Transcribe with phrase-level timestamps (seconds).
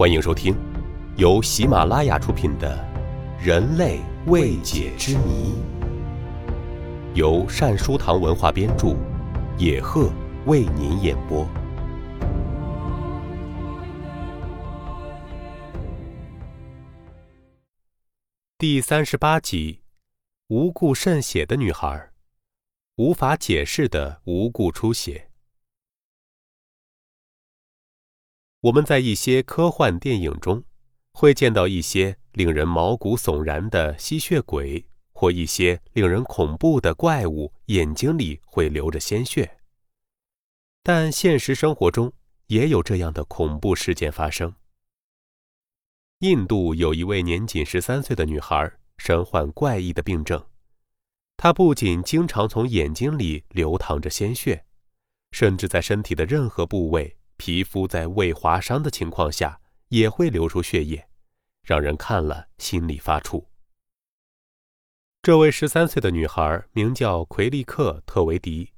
[0.00, 0.56] 欢迎收听，
[1.18, 2.74] 由喜马拉雅出品的
[3.46, 5.52] 《人类未解之谜》，
[7.14, 8.96] 由善书堂文化编著，
[9.58, 10.10] 野鹤
[10.46, 11.46] 为您演播。
[18.56, 19.82] 第三十八集：
[20.48, 22.10] 无故渗血的女孩，
[22.96, 25.29] 无法解释的无故出血。
[28.62, 30.62] 我们在一些科幻电影中，
[31.12, 39.58] 会见到一些令人毛骨悚然的吸血鬼，或一些令人恐怖的怪物，眼睛里会流着鲜血。
[40.82, 42.12] 但现实生活中
[42.48, 44.54] 也有这样的恐怖事件发生。
[46.18, 50.44] 印度有一位年仅十三岁的女孩，身患怪异的病症，
[51.38, 54.66] 她不仅经常从眼睛里流淌着鲜血，
[55.32, 57.16] 甚至在身体的任何部位。
[57.40, 59.58] 皮肤在未划伤的情况下
[59.88, 61.08] 也会流出血液，
[61.62, 63.46] 让人看了心里发怵。
[65.22, 68.72] 这位十三岁的女孩名叫奎利克·特维迪，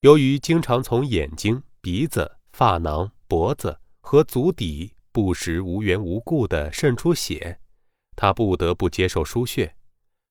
[0.00, 7.60] 由于经常从眼睛、鼻子、发囊、脖子和足底不时无缘无故地渗出血，
[8.16, 9.76] 她不得不接受输血，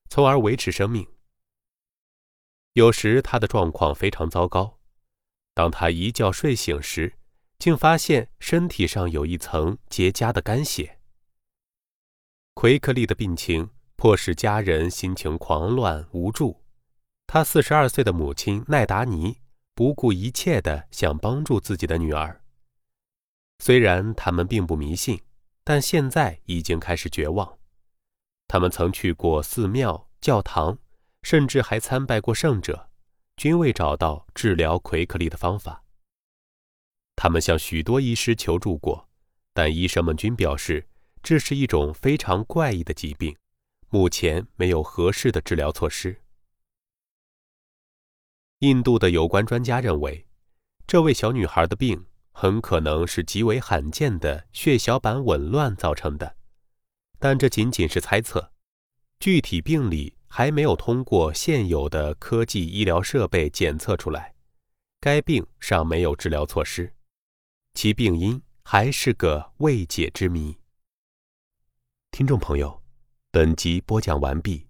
[0.09, 1.07] 从而维持生命。
[2.73, 4.77] 有时她的状况非常糟糕，
[5.53, 7.13] 当她一觉睡醒时。
[7.57, 10.99] 竟发现身体上有一层结痂的干血。
[12.53, 16.61] 奎克利的病情迫使家人心情狂乱无助，
[17.27, 19.39] 他四十二岁的母亲奈达尼
[19.73, 22.41] 不顾一切的想帮助自己的女儿。
[23.59, 25.21] 虽然他们并不迷信，
[25.63, 27.57] 但现在已经开始绝望。
[28.47, 30.77] 他们曾去过寺庙、教堂，
[31.23, 32.89] 甚至还参拜过圣者，
[33.37, 35.84] 均未找到治疗奎克利的方法。
[37.15, 39.07] 他们向许多医师求助过，
[39.53, 40.87] 但医生们均表示
[41.23, 43.35] 这是一种非常怪异的疾病，
[43.89, 46.21] 目前没有合适的治疗措施。
[48.59, 50.25] 印度的有关专家认为，
[50.87, 56.35] 这位小女孩的病很可能是极为罕见的血小板紊乱造成的，
[57.19, 58.51] 但这仅仅是猜测，
[59.19, 64.33] 具体病理还没有通过现有的科技医疗设备检测出来，
[64.99, 66.94] 该病尚没有治疗措施。
[67.75, 70.57] 其病因还是个未解之谜。
[72.09, 72.81] 听众朋友，
[73.31, 74.65] 本集播讲完毕，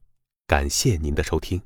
[0.48, 1.62] 感谢您的收听。